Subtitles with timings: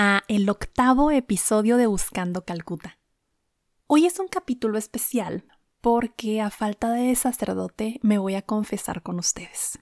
[0.00, 3.00] a el octavo episodio de Buscando Calcuta.
[3.88, 5.44] Hoy es un capítulo especial
[5.80, 9.80] porque a falta de sacerdote me voy a confesar con ustedes.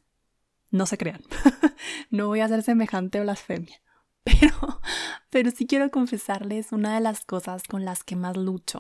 [0.71, 1.21] No se crean,
[2.11, 3.77] no voy a hacer semejante blasfemia,
[4.25, 4.81] pero,
[5.29, 8.79] pero sí quiero confesarles una de las cosas con las que más lucho.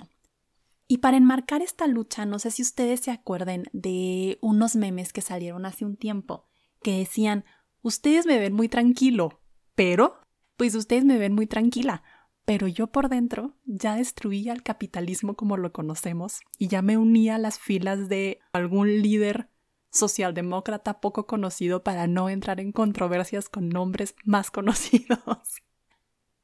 [0.88, 5.20] Y para enmarcar esta lucha, no sé si ustedes se acuerden de unos memes que
[5.20, 6.48] salieron hace un tiempo,
[6.82, 7.45] que decían,
[7.82, 9.42] ustedes me ven muy tranquilo,
[9.74, 10.18] pero
[10.56, 12.02] pues ustedes me ven muy tranquila,
[12.45, 17.29] pero yo por dentro ya destruí al capitalismo como lo conocemos y ya me uní
[17.29, 19.51] a las filas de algún líder
[19.90, 25.63] socialdemócrata poco conocido para no entrar en controversias con nombres más conocidos.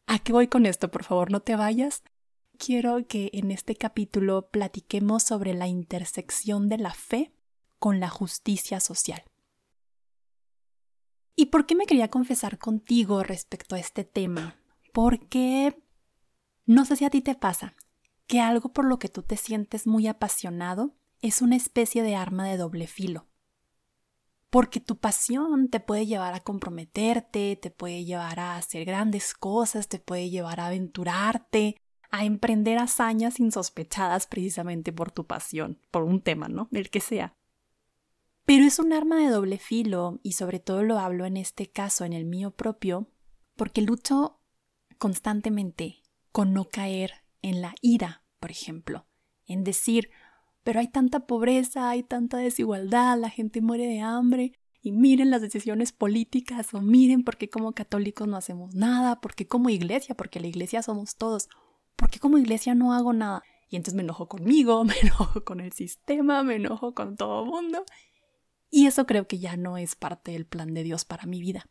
[0.07, 0.91] ¿A qué voy con esto?
[0.91, 2.03] Por favor, no te vayas.
[2.59, 7.33] Quiero que en este capítulo platiquemos sobre la intersección de la fe
[7.79, 9.23] con la justicia social.
[11.43, 14.55] ¿Y por qué me quería confesar contigo respecto a este tema?
[14.93, 15.77] Porque
[16.67, 17.75] no sé si a ti te pasa
[18.29, 22.47] que algo por lo que tú te sientes muy apasionado es una especie de arma
[22.47, 23.27] de doble filo.
[24.51, 29.89] Porque tu pasión te puede llevar a comprometerte, te puede llevar a hacer grandes cosas,
[29.89, 31.75] te puede llevar a aventurarte,
[32.13, 36.69] a emprender hazañas insospechadas precisamente por tu pasión, por un tema, ¿no?
[36.71, 37.35] El que sea.
[38.45, 42.05] Pero es un arma de doble filo y sobre todo lo hablo en este caso,
[42.05, 43.09] en el mío propio,
[43.57, 44.41] porque lucho
[44.99, 49.07] constantemente con no caer en la ira, por ejemplo,
[49.47, 50.11] en decir,
[50.63, 54.53] pero hay tanta pobreza, hay tanta desigualdad, la gente muere de hambre,
[54.85, 59.47] y miren las decisiones políticas, o miren por qué como católicos no hacemos nada, porque
[59.47, 61.49] como iglesia, porque la iglesia somos todos,
[61.95, 63.45] porque como iglesia no hago nada.
[63.69, 67.51] Y entonces me enojo conmigo, me enojo con el sistema, me enojo con todo el
[67.51, 67.85] mundo,
[68.75, 71.69] y eso creo que ya no es parte del plan de Dios para mi vida.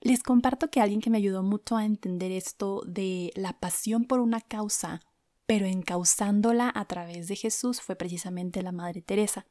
[0.00, 4.20] Les comparto que alguien que me ayudó mucho a entender esto de la pasión por
[4.20, 5.00] una causa,
[5.44, 9.44] pero encauzándola a través de Jesús, fue precisamente la Madre Teresa.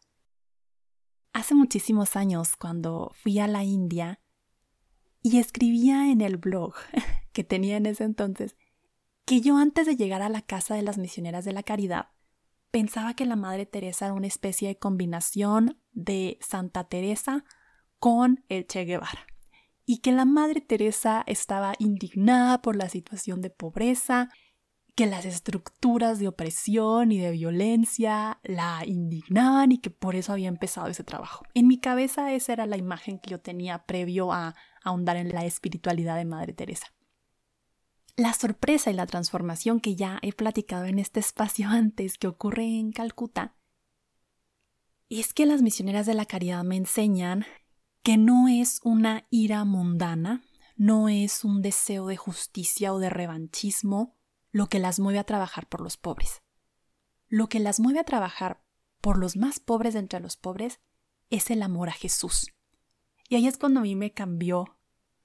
[1.34, 4.22] Hace muchísimos años, cuando fui a la India
[5.22, 6.76] y escribía en el blog
[7.34, 8.56] que tenía en ese entonces,
[9.26, 12.15] que yo antes de llegar a la casa de las misioneras de la caridad,
[12.76, 17.46] pensaba que la Madre Teresa era una especie de combinación de Santa Teresa
[18.00, 19.26] con el Che Guevara
[19.86, 24.28] y que la Madre Teresa estaba indignada por la situación de pobreza,
[24.94, 30.50] que las estructuras de opresión y de violencia la indignaban y que por eso había
[30.50, 31.46] empezado ese trabajo.
[31.54, 34.54] En mi cabeza esa era la imagen que yo tenía previo a
[34.84, 36.95] ahondar en la espiritualidad de Madre Teresa.
[38.18, 42.64] La sorpresa y la transformación que ya he platicado en este espacio antes que ocurre
[42.64, 43.56] en Calcuta
[45.10, 47.46] es que las misioneras de la caridad me enseñan
[48.02, 50.44] que no es una ira mundana,
[50.78, 54.16] no es un deseo de justicia o de revanchismo
[54.52, 56.42] lo que las mueve a trabajar por los pobres.
[57.28, 58.64] Lo que las mueve a trabajar
[59.02, 60.80] por los más pobres de entre los pobres
[61.30, 62.54] es el amor a Jesús.
[63.28, 64.78] Y ahí es cuando a mí me cambió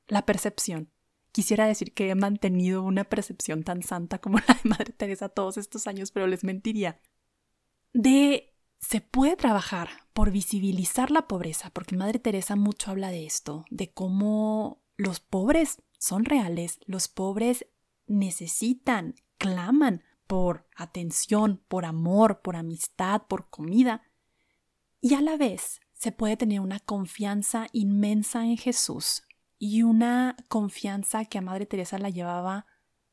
[0.09, 0.91] la percepción
[1.33, 5.57] Quisiera decir que he mantenido una percepción tan santa como la de Madre Teresa todos
[5.57, 7.01] estos años, pero les mentiría.
[7.93, 13.65] De se puede trabajar por visibilizar la pobreza, porque Madre Teresa mucho habla de esto,
[13.71, 17.67] de cómo los pobres son reales, los pobres
[18.07, 24.03] necesitan, claman por atención, por amor, por amistad, por comida.
[25.01, 29.23] Y a la vez se puede tener una confianza inmensa en Jesús,
[29.61, 32.67] y una confianza que a Madre Teresa la llevaba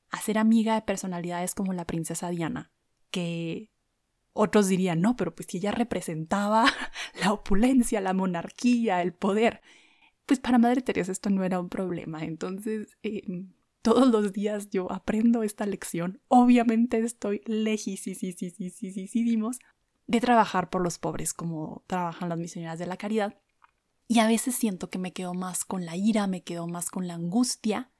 [0.09, 2.71] a ser amiga de personalidades como la princesa Diana,
[3.11, 3.69] que
[4.31, 6.65] otros dirían, no, pero pues si ella representaba
[7.21, 9.61] la opulencia, la monarquía, el poder,
[10.25, 12.23] pues para Madre Teresa esto no era un problema.
[12.23, 13.51] Entonces, em,
[13.81, 16.21] todos los días yo aprendo esta lección.
[16.29, 19.59] Obviamente estoy lejísimos
[20.07, 23.37] de trabajar por los pobres como trabajan las misioneras de la caridad.
[24.07, 27.07] Y a veces siento que me quedo más con la ira, me quedo más con
[27.07, 27.91] la angustia,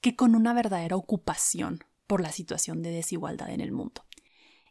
[0.00, 4.04] que con una verdadera ocupación por la situación de desigualdad en el mundo.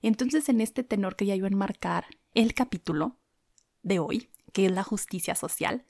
[0.02, 3.20] Entonces, en este tenor que ya iba a enmarcar el capítulo
[3.82, 5.86] de hoy, que es la justicia social,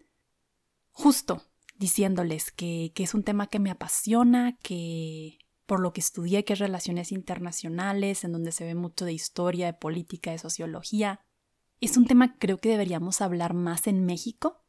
[0.91, 1.41] justo
[1.75, 6.53] diciéndoles que, que es un tema que me apasiona, que por lo que estudié, que
[6.53, 11.21] es relaciones internacionales, en donde se ve mucho de historia, de política, de sociología.
[11.81, 14.62] Es un tema que creo que deberíamos hablar más en México,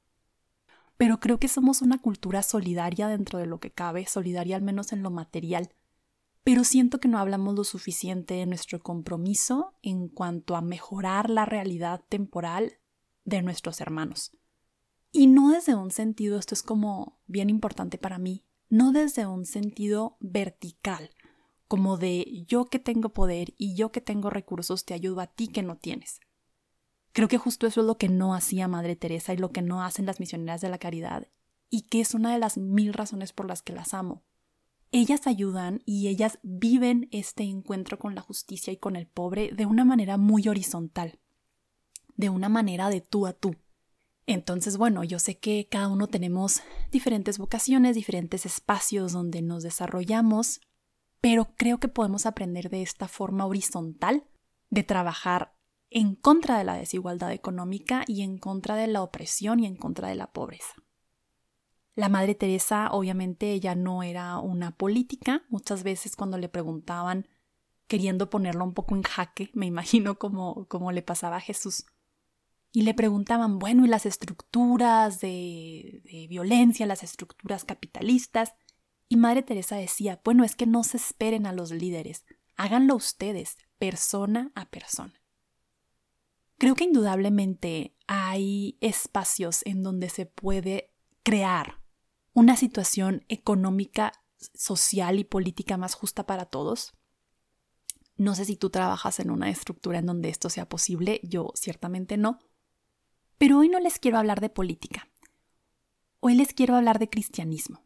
[0.97, 4.93] pero creo que somos una cultura solidaria dentro de lo que cabe, solidaria al menos
[4.93, 5.75] en lo material.
[6.45, 11.47] Pero siento que no hablamos lo suficiente de nuestro compromiso en cuanto a mejorar la
[11.47, 12.75] realidad temporal
[13.25, 14.37] de nuestros hermanos.
[15.11, 19.47] Y no desde un sentido, esto es como bien importante para mí, no desde un
[19.47, 21.11] sentido vertical,
[21.69, 25.49] como de yo que tengo poder y yo que tengo recursos te ayudo a ti
[25.49, 26.21] que no tienes.
[27.15, 29.85] Creo que justo eso es lo que no hacía Madre Teresa y lo que no
[29.85, 31.29] hacen las misioneras de la caridad,
[31.71, 34.25] y que es una de las mil razones por las que las amo.
[34.91, 39.65] Ellas ayudan y ellas viven este encuentro con la justicia y con el pobre de
[39.65, 41.21] una manera muy horizontal,
[42.17, 43.55] de una manera de tú a tú.
[44.27, 50.61] Entonces, bueno, yo sé que cada uno tenemos diferentes vocaciones, diferentes espacios donde nos desarrollamos,
[51.21, 54.25] pero creo que podemos aprender de esta forma horizontal
[54.71, 55.55] de trabajar
[55.91, 60.09] en contra de la desigualdad económica y en contra de la opresión y en contra
[60.09, 60.75] de la pobreza.
[61.95, 65.45] La Madre Teresa, obviamente, ella no era una política.
[65.49, 67.29] Muchas veces cuando le preguntaban,
[67.87, 71.87] queriendo ponerlo un poco en jaque, me imagino como, como le pasaba a Jesús,
[72.73, 78.55] y le preguntaban, bueno, ¿y las estructuras de, de violencia, las estructuras capitalistas?
[79.09, 82.25] Y Madre Teresa decía, bueno, es que no se esperen a los líderes,
[82.57, 85.24] háganlo ustedes, persona a persona.
[86.59, 90.93] Creo que indudablemente hay espacios en donde se puede
[91.23, 91.81] crear
[92.33, 94.13] una situación económica,
[94.55, 96.95] social y política más justa para todos.
[98.17, 102.17] No sé si tú trabajas en una estructura en donde esto sea posible, yo ciertamente
[102.17, 102.39] no,
[103.39, 105.09] pero hoy no les quiero hablar de política.
[106.21, 107.84] Hoy les quiero hablar de cristianismo.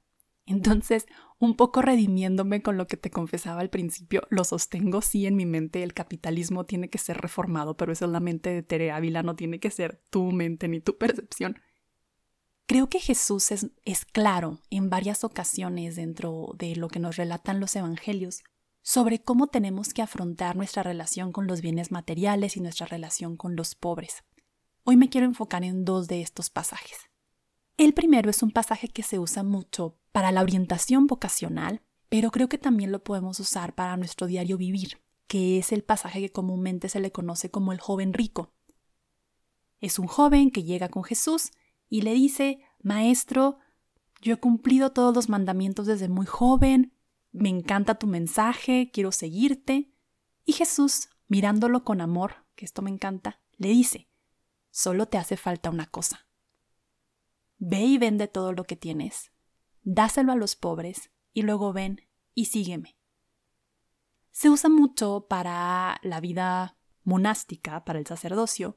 [0.49, 1.07] Entonces,
[1.39, 5.45] un poco redimiéndome con lo que te confesaba al principio, lo sostengo sí en mi
[5.45, 9.23] mente, el capitalismo tiene que ser reformado, pero eso es la mente de Tere Ávila,
[9.23, 11.61] no tiene que ser tu mente ni tu percepción.
[12.67, 17.61] Creo que Jesús es, es claro en varias ocasiones dentro de lo que nos relatan
[17.61, 18.43] los evangelios
[18.81, 23.55] sobre cómo tenemos que afrontar nuestra relación con los bienes materiales y nuestra relación con
[23.55, 24.25] los pobres.
[24.85, 27.08] Hoy me quiero enfocar en dos de estos pasajes.
[27.79, 32.49] El primero es un pasaje que se usa mucho para la orientación vocacional, pero creo
[32.49, 36.89] que también lo podemos usar para nuestro diario vivir, que es el pasaje que comúnmente
[36.89, 38.53] se le conoce como el joven rico.
[39.81, 41.53] Es un joven que llega con Jesús
[41.89, 43.59] y le dice, Maestro,
[44.21, 46.93] yo he cumplido todos los mandamientos desde muy joven,
[47.31, 49.93] me encanta tu mensaje, quiero seguirte.
[50.45, 54.09] Y Jesús, mirándolo con amor, que esto me encanta, le dice,
[54.73, 56.28] Solo te hace falta una cosa.
[57.59, 59.33] Ve y vende todo lo que tienes,
[59.83, 62.97] dáselo a los pobres y luego ven y sígueme.
[64.31, 68.77] Se usa mucho para la vida monástica, para el sacerdocio,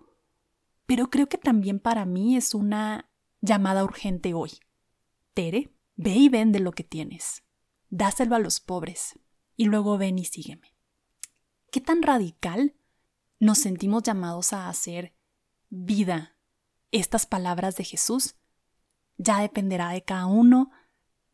[0.86, 3.12] pero creo que también para mí es una
[3.42, 4.52] llamada urgente hoy.
[5.34, 7.44] Tere, ve y vende lo que tienes,
[7.90, 9.20] dáselo a los pobres
[9.56, 10.76] y luego ven y sígueme.
[11.72, 12.76] ¿Qué tan radical
[13.40, 15.16] nos sentimos llamados a hacer
[15.70, 16.36] vida
[16.92, 18.36] estas palabras de Jesús,
[19.18, 20.72] ya dependerá de cada uno.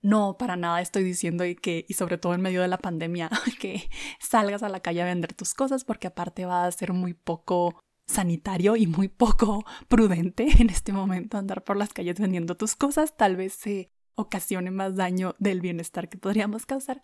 [0.02, 3.30] No, para nada estoy diciendo y que, y sobre todo en medio de la pandemia,
[3.60, 7.14] que salgas a la calle a vender tus cosas porque aparte va a ser muy
[7.14, 12.76] poco sanitario y muy poco prudente en este momento andar por las calles vendiendo tus
[12.76, 13.16] cosas.
[13.18, 17.02] Tal vez se ocasione más daño del bienestar que podríamos causar.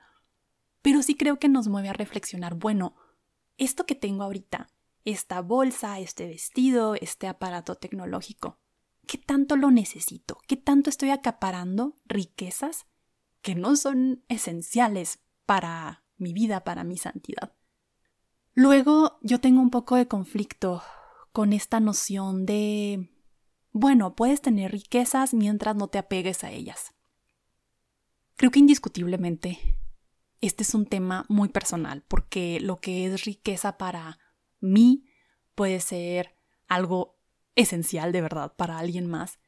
[0.82, 2.96] Pero sí creo que nos mueve a reflexionar, bueno,
[3.58, 4.70] esto que tengo ahorita,
[5.06, 8.60] esta bolsa, este vestido, este aparato tecnológico.
[9.07, 10.39] ¿Qué tanto lo necesito?
[10.48, 12.86] ¿Qué tanto estoy acaparando riquezas
[13.41, 17.53] que no son esenciales para mi vida, para mi santidad?
[18.53, 20.81] Luego yo tengo un poco de conflicto
[21.31, 23.10] con esta noción de,
[23.72, 26.93] bueno, puedes tener riquezas mientras no te apegues a ellas.
[28.36, 29.60] Creo que indiscutiblemente
[30.41, 34.19] este es un tema muy personal porque lo que es riqueza para
[34.60, 35.05] mí
[35.55, 37.17] puede ser algo
[37.55, 39.39] esencial de verdad para alguien más.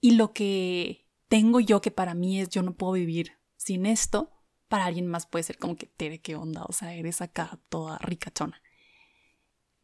[0.00, 4.30] Y lo que tengo yo que para mí es yo no puedo vivir sin esto,
[4.68, 7.98] para alguien más puede ser como que, Tere, qué onda, o sea, eres acá toda
[7.98, 8.60] ricachona.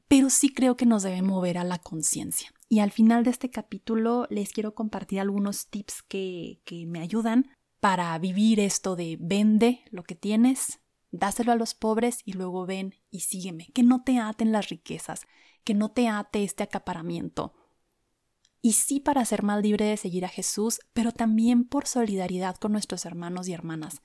[0.09, 2.53] Pero sí creo que nos debe mover a la conciencia.
[2.69, 7.51] Y al final de este capítulo les quiero compartir algunos tips que, que me ayudan
[7.79, 12.95] para vivir esto de vende lo que tienes, dáselo a los pobres y luego ven
[13.11, 15.27] y sígueme, que no te aten las riquezas,
[15.65, 17.55] que no te ate este acaparamiento.
[18.63, 22.73] Y sí para ser más libre de seguir a Jesús, pero también por solidaridad con
[22.73, 24.01] nuestros hermanos y hermanas.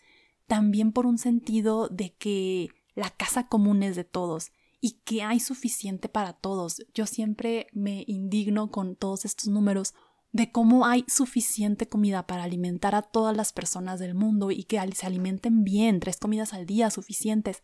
[0.47, 5.39] también por un sentido de que la casa común es de todos y que hay
[5.39, 6.85] suficiente para todos.
[6.93, 9.93] Yo siempre me indigno con todos estos números
[10.31, 14.79] de cómo hay suficiente comida para alimentar a todas las personas del mundo y que
[14.93, 17.63] se alimenten bien, tres comidas al día suficientes.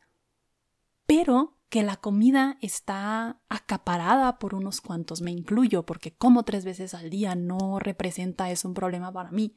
[1.12, 6.94] Pero que la comida está acaparada por unos cuantos, me incluyo, porque como tres veces
[6.94, 9.56] al día no representa eso un problema para mí.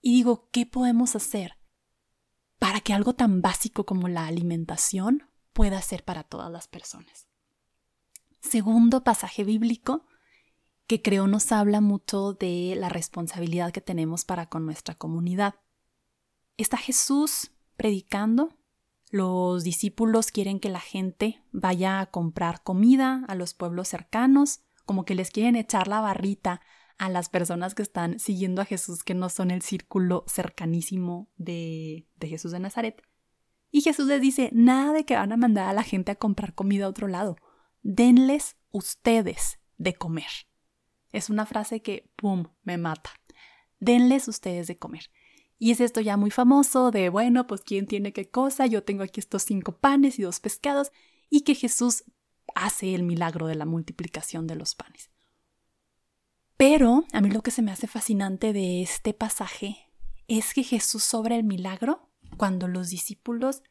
[0.00, 1.56] Y digo, ¿qué podemos hacer
[2.60, 7.26] para que algo tan básico como la alimentación pueda ser para todas las personas.
[8.40, 10.06] Segundo pasaje bíblico
[10.86, 15.54] que creo nos habla mucho de la responsabilidad que tenemos para con nuestra comunidad.
[16.56, 18.56] Está Jesús predicando,
[19.10, 25.04] los discípulos quieren que la gente vaya a comprar comida a los pueblos cercanos, como
[25.04, 26.60] que les quieren echar la barrita
[26.96, 32.06] a las personas que están siguiendo a Jesús, que no son el círculo cercanísimo de,
[32.20, 33.02] Jesús de Nazaret.
[33.72, 36.54] Y Jesús les dice, nada de que van a mandar a la gente a comprar
[36.54, 37.36] comida a otro lado.
[37.82, 40.30] Denles ustedes de comer.
[41.10, 43.10] Es una frase que, ¡pum!, me mata.
[43.80, 45.10] Denles ustedes de comer.
[45.62, 49.02] Y es esto ya muy famoso de, bueno, pues quién tiene qué cosa, yo tengo
[49.02, 50.90] aquí estos cinco panes y dos pescados,
[51.28, 52.04] y que Jesús
[52.54, 55.10] hace el milagro de la multiplicación de los panes.
[56.56, 59.76] Pero a mí lo que se me hace fascinante de este pasaje
[60.28, 63.62] es que Jesús sobre el milagro cuando los discípulos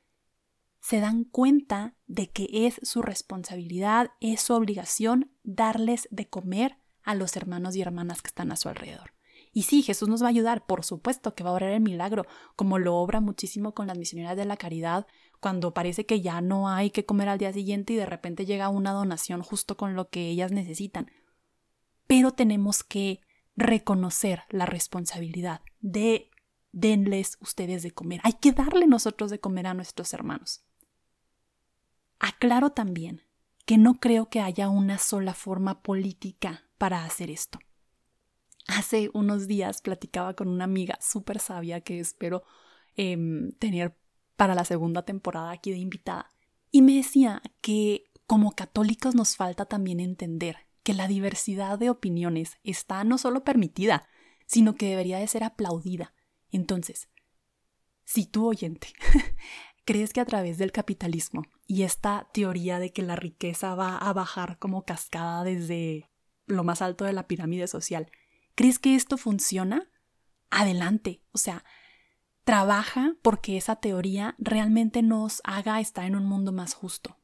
[0.80, 7.16] se dan cuenta de que es su responsabilidad, es su obligación darles de comer a
[7.16, 9.12] los hermanos y hermanas que están a su alrededor.
[9.52, 12.26] Y sí, Jesús nos va a ayudar, por supuesto que va a obrar el milagro,
[12.56, 15.08] como lo obra muchísimo con las misioneras de la caridad,
[15.40, 18.70] cuando parece que ya no hay que comer al día siguiente y de repente llega
[18.70, 21.12] una donación justo con lo que ellas necesitan.
[22.06, 23.22] Pero tenemos que
[23.56, 26.30] reconocer la responsabilidad de
[26.72, 28.22] denles ustedes de comer.
[28.24, 30.64] Hay que darle nosotros de comer a nuestros hermanos.
[32.20, 33.24] Aclaro también
[33.66, 37.60] que no creo que haya una sola forma política para hacer esto.
[38.70, 42.44] Hace unos días platicaba con una amiga súper sabia que espero
[42.96, 43.96] em, tener
[44.36, 46.30] para la segunda temporada aquí de invitada
[46.72, 52.58] y me decía que como católicos nos falta también entender que la diversidad de opiniones
[52.64, 54.08] está no solo permitida,
[54.46, 56.14] sino que debería de ser aplaudida.
[56.52, 57.10] Entonces,
[58.06, 58.90] si tú oyente
[59.84, 64.14] crees que a través del capitalismo y esta teoría de que la riqueza va a
[64.14, 66.10] bajar como cascada desde
[66.46, 68.12] lo más alto de la pirámide social,
[68.56, 69.90] ¿crees que esto funciona?
[70.50, 71.64] Adelante, o sea,
[72.44, 77.18] trabaja porque esa teoría realmente nos haga estar en un mundo más justo.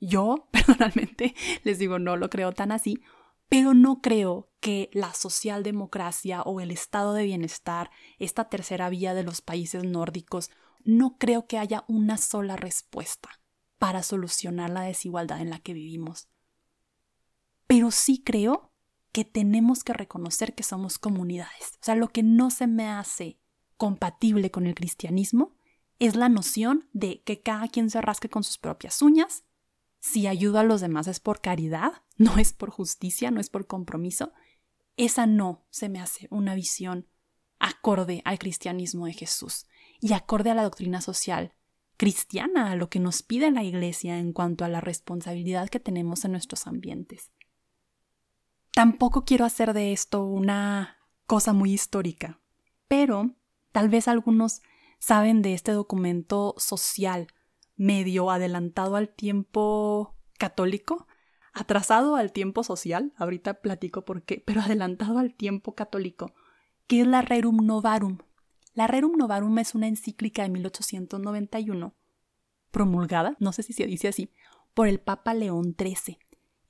[0.00, 3.00] Yo, personalmente, les digo, no lo creo tan así,
[3.48, 9.22] pero no creo que la socialdemocracia o el estado de bienestar, esta tercera vía de
[9.22, 10.50] los países nórdicos,
[10.84, 13.28] no creo que haya una sola respuesta
[13.78, 16.28] para solucionar la desigualdad en la que vivimos.
[17.66, 18.71] Pero sí creo
[19.12, 21.78] que tenemos que reconocer que somos comunidades.
[21.80, 23.38] O sea, lo que no se me hace
[23.76, 25.54] compatible con el cristianismo
[25.98, 29.44] es la noción de que cada quien se rasque con sus propias uñas
[30.02, 33.66] si ayudo a los demás es por caridad, no es por justicia, no es por
[33.66, 34.32] compromiso,
[34.96, 37.06] esa no se me hace una visión
[37.60, 39.66] acorde al cristianismo de Jesús
[40.00, 41.54] y acorde a la doctrina social
[41.96, 46.24] cristiana, a lo que nos pide la Iglesia en cuanto a la responsabilidad que tenemos
[46.24, 47.30] en nuestros ambientes.
[48.74, 52.40] Tampoco quiero hacer de esto una cosa muy histórica,
[52.88, 53.34] pero
[53.70, 54.62] tal vez algunos
[54.98, 57.26] saben de este documento social
[57.76, 61.06] medio adelantado al tiempo católico,
[61.52, 66.32] atrasado al tiempo social, ahorita platico por qué, pero adelantado al tiempo católico,
[66.86, 68.18] que es la Rerum Novarum.
[68.72, 71.94] La Rerum Novarum es una encíclica de 1891,
[72.70, 74.32] promulgada, no sé si se dice así,
[74.72, 76.18] por el Papa León XIII,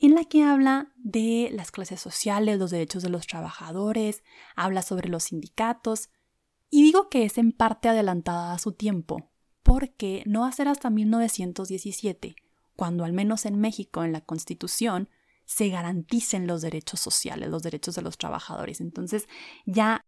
[0.03, 4.25] en la que habla de las clases sociales, los derechos de los trabajadores,
[4.57, 6.11] habla sobre los sindicatos,
[6.71, 9.31] y digo que es en parte adelantada a su tiempo,
[9.63, 12.35] porque no va a ser hasta 1917,
[12.75, 15.09] cuando al menos en México, en la Constitución,
[15.45, 18.81] se garanticen los derechos sociales, los derechos de los trabajadores.
[18.81, 19.29] Entonces,
[19.67, 20.05] ya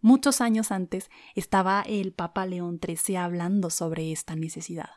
[0.00, 4.90] muchos años antes estaba el Papa León XIII hablando sobre esta necesidad.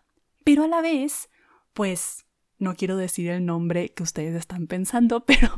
[0.44, 1.30] Pero a la vez,
[1.74, 2.26] pues
[2.60, 5.50] no quiero decir el nombre que ustedes están pensando, pero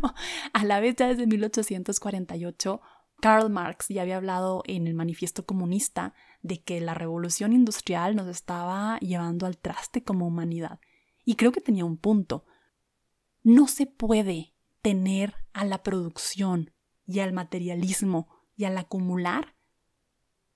[0.53, 2.81] a la vez ya desde 1848
[3.21, 8.27] Karl Marx ya había hablado en el Manifiesto Comunista de que la revolución industrial nos
[8.27, 10.79] estaba llevando al traste como humanidad.
[11.23, 12.45] Y creo que tenía un punto.
[13.41, 16.71] No se puede tener a la producción
[17.07, 19.55] y al materialismo y al acumular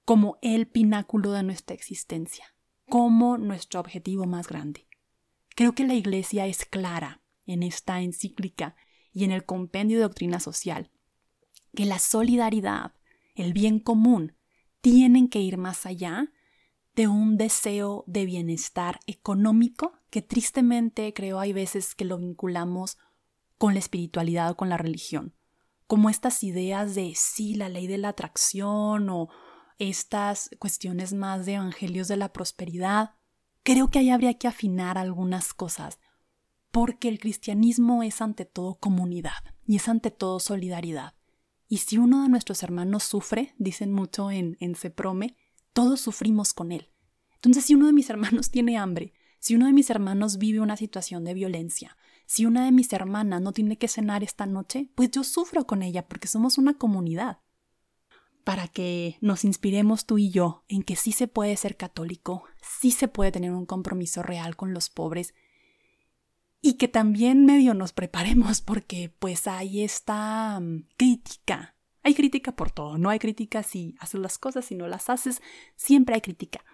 [0.05, 2.55] como el pináculo de nuestra existencia,
[2.87, 4.88] como nuestro objetivo más grande.
[5.59, 8.77] Creo que la Iglesia es clara en esta encíclica
[9.11, 10.89] y en el compendio de doctrina social,
[11.75, 12.93] que la solidaridad,
[13.35, 14.37] el bien común,
[14.79, 16.31] tienen que ir más allá
[16.95, 22.97] de un deseo de bienestar económico que tristemente creo hay veces que lo vinculamos
[23.57, 25.35] con la espiritualidad o con la religión,
[25.87, 29.27] como estas ideas de sí, la ley de la atracción o
[29.77, 33.18] estas cuestiones más de evangelios de la prosperidad.
[33.63, 35.99] Creo que ahí habría que afinar algunas cosas,
[36.71, 41.15] porque el cristianismo es ante todo comunidad y es ante todo solidaridad.
[41.67, 45.35] Y si uno de nuestros hermanos sufre, dicen mucho en, en Seprome,
[45.73, 46.89] todos sufrimos con él.
[47.35, 50.75] Entonces, si uno de mis hermanos tiene hambre, si uno de mis hermanos vive una
[50.75, 55.11] situación de violencia, si una de mis hermanas no tiene que cenar esta noche, pues
[55.11, 57.39] yo sufro con ella porque somos una comunidad.
[58.49, 62.89] Para que nos inspiremos tú y yo en que sí se puede ser católico, sí
[62.89, 65.35] se puede tener un compromiso real con los pobres
[66.59, 71.75] y que también medio nos preparemos porque pues hay esta mm, crítica.
[72.01, 75.43] Hay crítica por todo, no hay crítica si haces las cosas, si no las haces,
[75.75, 76.65] siempre hay crítica.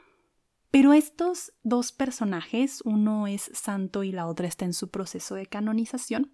[0.71, 5.47] Pero estos dos personajes, uno es santo y la otra está en su proceso de
[5.47, 6.31] canonización,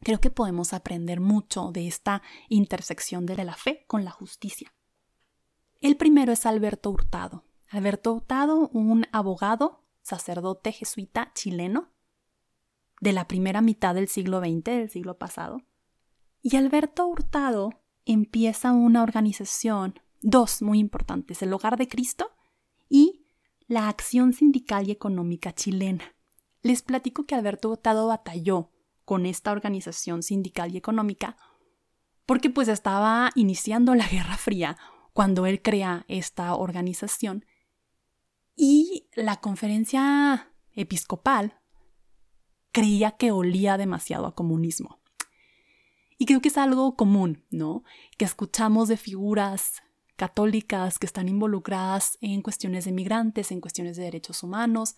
[0.00, 4.72] creo que podemos aprender mucho de esta intersección de la fe con la justicia.
[5.80, 7.44] El primero es Alberto Hurtado.
[7.68, 11.90] Alberto Hurtado, un abogado, sacerdote jesuita chileno,
[13.00, 15.62] de la primera mitad del siglo XX, del siglo pasado.
[16.42, 17.70] Y Alberto Hurtado
[18.04, 22.30] empieza una organización, dos muy importantes, el Hogar de Cristo
[22.88, 23.26] y
[23.66, 26.04] la Acción Sindical y Económica Chilena.
[26.62, 28.70] Les platico que Alberto Hurtado batalló
[29.10, 31.36] con esta organización sindical y económica
[32.26, 34.76] porque pues estaba iniciando la Guerra Fría
[35.12, 37.44] cuando él crea esta organización
[38.54, 41.58] y la conferencia episcopal
[42.70, 45.00] creía que olía demasiado a comunismo.
[46.16, 47.82] Y creo que es algo común, ¿no?
[48.16, 49.82] Que escuchamos de figuras
[50.14, 54.94] católicas que están involucradas en cuestiones de migrantes, en cuestiones de derechos humanos,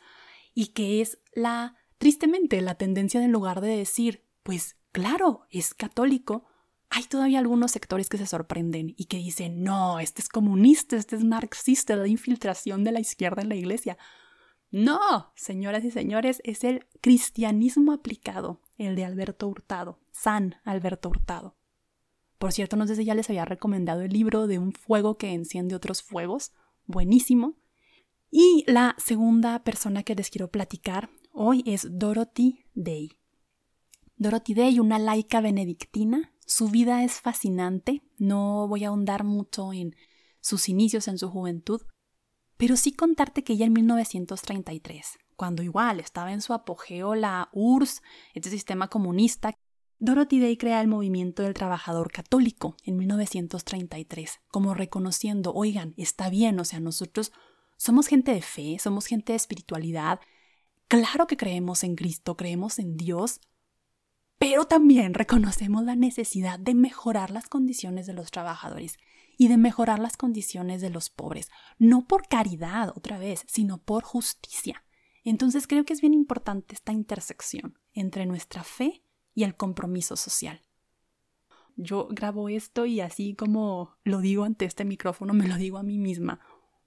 [0.52, 6.44] y que es la, tristemente, la tendencia en lugar de decir, pues claro, es católico,
[6.90, 11.14] hay todavía algunos sectores que se sorprenden y que dicen, no, este es comunista, este
[11.14, 13.98] es marxista, la infiltración de la izquierda en la iglesia.
[14.72, 21.56] No, señoras y señores, es el cristianismo aplicado, el de Alberto Hurtado, San Alberto Hurtado.
[22.36, 25.32] Por cierto, no sé si ya les había recomendado el libro de un fuego que
[25.34, 26.50] enciende otros fuegos,
[26.84, 27.54] buenísimo.
[28.28, 33.18] Y la segunda persona que les quiero platicar hoy es Dorothy Day.
[34.16, 39.96] Dorothy Day, una laica benedictina, su vida es fascinante, no voy a ahondar mucho en
[40.40, 41.82] sus inicios en su juventud,
[42.56, 48.02] pero sí contarte que ya en 1933, cuando igual estaba en su apogeo la URSS,
[48.34, 49.54] este sistema comunista,
[49.98, 56.58] Dorothy Day crea el movimiento del trabajador católico en 1933, como reconociendo, oigan, está bien,
[56.60, 57.32] o sea, nosotros
[57.76, 60.20] somos gente de fe, somos gente de espiritualidad,
[60.92, 63.40] claro que creemos en Cristo, creemos en Dios,
[64.36, 68.98] pero también reconocemos la necesidad de mejorar las condiciones de los trabajadores
[69.38, 74.04] y de mejorar las condiciones de los pobres, no por caridad otra vez, sino por
[74.04, 74.84] justicia.
[75.24, 79.02] Entonces creo que es bien importante esta intersección entre nuestra fe
[79.34, 80.60] y el compromiso social.
[81.76, 85.82] Yo grabo esto y así como lo digo ante este micrófono, me lo digo a
[85.82, 86.40] mí misma,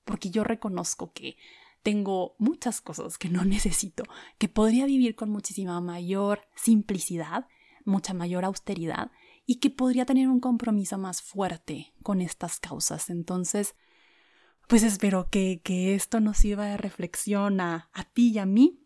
[0.04, 1.38] porque yo reconozco que
[1.86, 4.04] tengo muchas cosas que no necesito,
[4.40, 7.48] que podría vivir con muchísima mayor simplicidad,
[7.86, 9.12] mucha mayor austeridad
[9.46, 13.12] y que podría tener un compromiso más fuerte con estas causas.
[13.12, 13.76] Entonces,
[14.68, 15.62] pues espero que,
[15.94, 18.85] esto nos sirva de reflexión a ti y a mí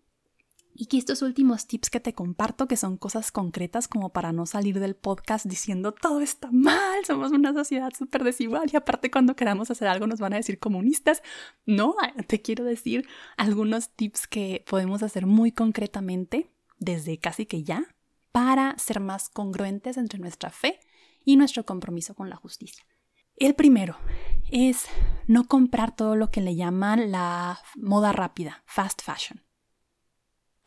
[0.81, 4.45] y que estos últimos tips que te comparto, que son cosas concretas como para no
[4.45, 9.35] salir del podcast diciendo todo está mal, somos una sociedad súper desigual y aparte cuando
[9.35, 11.21] queramos hacer algo nos van a decir comunistas.
[11.65, 11.95] No,
[12.27, 17.93] te quiero decir algunos tips que podemos hacer muy concretamente desde casi que ya
[18.31, 20.79] para ser más congruentes entre nuestra fe
[21.25, 22.85] y nuestro compromiso con la justicia.
[23.35, 23.97] El primero
[24.49, 24.85] es
[25.27, 29.41] no comprar todo lo que le llaman la moda rápida, fast fashion.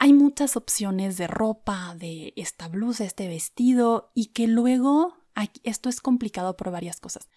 [0.05, 5.15] Hay muchas opciones de ropa, de esta blusa, este vestido, y que luego
[5.63, 7.29] esto es complicado por varias cosas.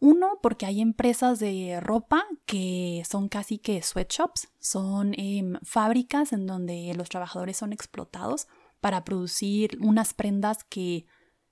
[0.00, 6.46] Uno, porque hay empresas de ropa que son casi que sweatshops, son em, fábricas en
[6.46, 8.48] donde los trabajadores son explotados
[8.80, 11.04] para producir unas prendas que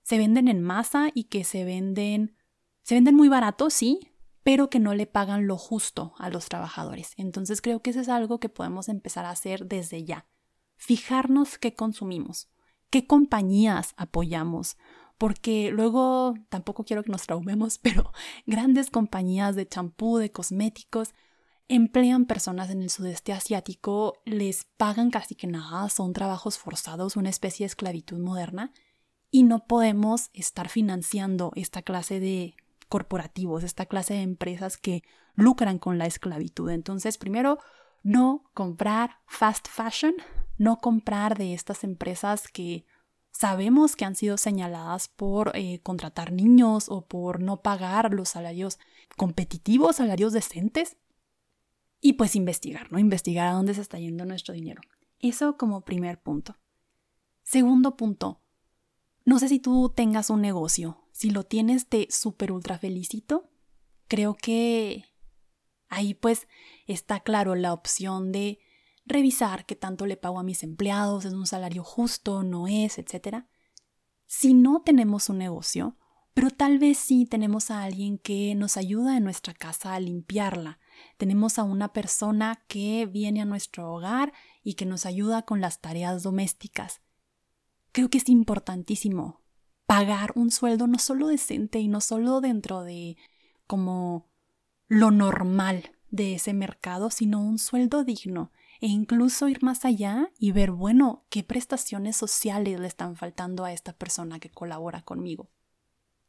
[0.02, 2.38] se venden en masa y que se venden
[2.82, 7.12] se venden muy barato, sí, pero que no le pagan lo justo a los trabajadores.
[7.18, 10.26] Entonces creo que eso es algo que podemos empezar a hacer desde ya.
[10.76, 12.48] Fijarnos qué consumimos,
[12.90, 14.76] qué compañías apoyamos,
[15.18, 18.12] porque luego tampoco quiero que nos traumemos, pero
[18.46, 21.14] grandes compañías de champú, de cosméticos,
[21.68, 27.30] emplean personas en el sudeste asiático, les pagan casi que nada, son trabajos forzados, una
[27.30, 28.72] especie de esclavitud moderna,
[29.30, 32.54] y no podemos estar financiando esta clase de
[32.88, 35.02] corporativos, esta clase de empresas que
[35.34, 36.70] lucran con la esclavitud.
[36.70, 37.58] Entonces, primero,
[38.02, 40.14] no comprar fast fashion,
[40.56, 42.84] no comprar de estas empresas que
[43.30, 48.78] sabemos que han sido señaladas por eh, contratar niños o por no pagar los salarios
[49.16, 50.96] competitivos, salarios decentes.
[52.00, 52.98] Y pues investigar, ¿no?
[52.98, 54.82] Investigar a dónde se está yendo nuestro dinero.
[55.20, 56.56] Eso como primer punto.
[57.42, 58.40] Segundo punto,
[59.24, 61.00] no sé si tú tengas un negocio.
[61.12, 63.48] Si lo tienes, te super ultra felicito.
[64.06, 65.06] Creo que
[65.88, 66.46] ahí pues
[66.86, 68.58] está claro la opción de
[69.06, 73.44] revisar qué tanto le pago a mis empleados, es un salario justo, no es, etc.
[74.26, 75.96] Si no tenemos un negocio,
[76.32, 80.80] pero tal vez sí tenemos a alguien que nos ayuda en nuestra casa a limpiarla.
[81.16, 85.80] Tenemos a una persona que viene a nuestro hogar y que nos ayuda con las
[85.80, 87.00] tareas domésticas
[87.94, 89.40] creo que es importantísimo
[89.86, 93.16] pagar un sueldo no solo decente y no solo dentro de
[93.68, 94.28] como
[94.88, 100.52] lo normal de ese mercado, sino un sueldo digno e incluso ir más allá y
[100.52, 105.50] ver, bueno, qué prestaciones sociales le están faltando a esta persona que colabora conmigo.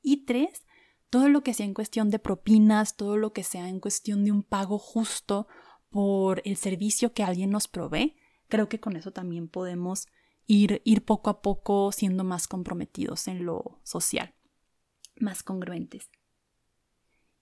[0.02, 0.66] Y tres,
[1.10, 4.32] todo lo que sea en cuestión de propinas, todo lo que sea en cuestión de
[4.32, 5.48] un pago justo
[5.90, 8.16] por el servicio que alguien nos provee,
[8.48, 10.08] creo que con eso también podemos
[10.46, 14.36] ir, ir poco a poco siendo más comprometidos en lo social,
[15.16, 16.10] más congruentes.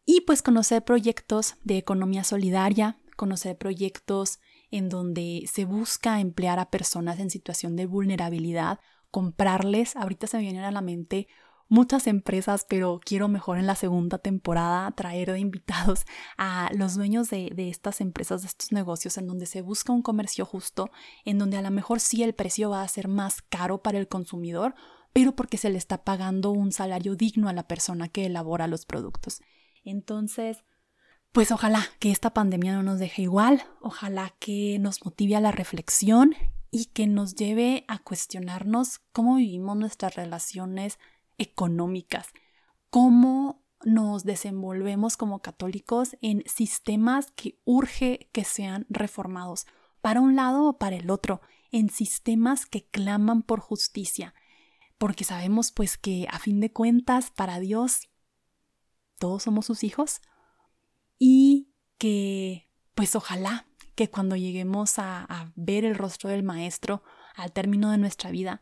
[0.05, 4.39] Y pues conocer proyectos de economía solidaria, conocer proyectos
[4.73, 8.79] en donde se busca emplear a personas en situación de vulnerabilidad,
[9.11, 11.27] comprarles, ahorita se me vienen a la mente
[11.69, 16.05] muchas empresas, pero quiero mejor en la segunda temporada traer de invitados
[16.39, 20.01] a los dueños de, de, estas empresas, de estos negocios, en donde se busca un
[20.01, 20.89] comercio justo,
[21.23, 24.07] en donde a lo mejor sí el precio va a ser más caro para el
[24.07, 24.73] consumidor,
[25.13, 28.87] pero porque se le está pagando un salario digno a la persona que elabora los
[28.87, 29.39] productos.
[29.83, 30.63] Entonces,
[31.33, 35.51] pues ojalá que esta pandemia no nos deje igual, ojalá que nos motive a la
[35.51, 36.35] reflexión
[36.69, 40.99] y que nos lleve a cuestionarnos cómo vivimos nuestras relaciones
[41.39, 42.27] económicas,
[42.91, 49.65] cómo nos desenvolvemos como católicos en sistemas que urge que sean reformados,
[50.01, 51.41] para un lado o para el otro,
[51.71, 54.35] en sistemas que claman por justicia,
[54.99, 58.09] porque sabemos pues que a fin de cuentas para Dios
[59.17, 60.21] todos somos sus hijos
[61.25, 67.01] y que pues ojalá que cuando lleguemos a, ver el rostro del Maestro
[67.33, 68.61] al término de nuestra vida,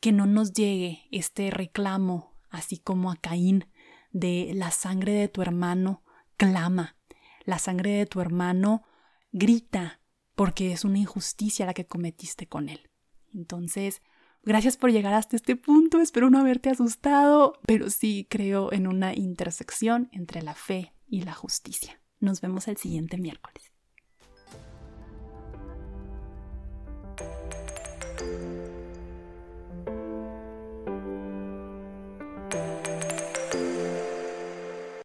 [0.00, 3.66] que no nos llegue este reclamo, así como a Caín,
[4.12, 6.02] de la sangre de tu hermano
[6.38, 6.96] clama,
[7.44, 8.82] la sangre de tu hermano
[9.30, 10.00] grita,
[10.34, 12.88] porque es una injusticia la que cometiste con él.
[13.34, 14.00] Entonces,
[14.42, 19.14] gracias por llegar hasta este punto, espero no haberte asustado, pero sí creo en una
[19.14, 22.00] intersección entre la fe y la justicia.
[22.20, 23.69] Nos vemos el siguiente miércoles.